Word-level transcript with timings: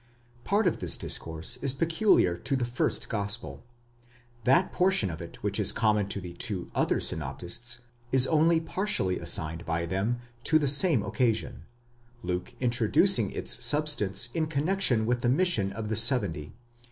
Part 0.43 0.65
of 0.65 0.79
this 0.79 0.97
discourse 0.97 1.57
is 1.57 1.73
peculiar 1.75 2.35
to 2.35 2.55
the 2.55 2.65
first 2.65 3.07
gospel; 3.07 3.63
that 4.45 4.71
portion 4.71 5.11
of 5.11 5.21
it 5.21 5.35
which 5.43 5.59
is 5.59 5.71
common 5.71 6.07
to 6.07 6.19
the 6.19 6.33
two 6.33 6.71
other 6.73 6.99
synoptists 6.99 7.81
is 8.11 8.25
only 8.25 8.59
partially 8.59 9.19
assigned 9.19 9.63
by 9.63 9.85
them 9.85 10.17
to 10.45 10.57
the 10.57 10.67
same 10.67 11.03
occasion, 11.03 11.65
Luke 12.23 12.55
introducing 12.59 13.29
its 13.31 13.63
substance 13.63 14.29
in 14.33 14.47
connexion 14.47 15.05
with 15.05 15.19
the 15.21 15.29
mission 15.29 15.71
of 15.71 15.89
the 15.89 15.95
seventy 15.95 16.45
(x. 16.45 16.51